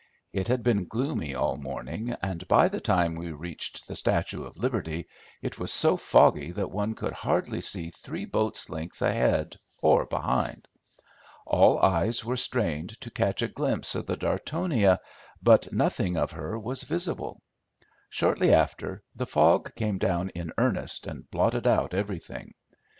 [0.33, 4.57] It had been gloomy all morning, and by the time we reached the Statue of
[4.57, 5.07] Liberty
[5.43, 10.67] it was so foggy that one could hardly see three boats' length ahead or behind.
[11.45, 14.99] All eyes were strained to catch a glimpse of the Dartonia,
[15.39, 17.39] but nothing of her was visible.
[18.09, 22.55] Shortly after, the fog came down in earnest and blotted out everything.